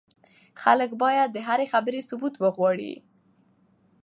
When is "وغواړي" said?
2.39-2.93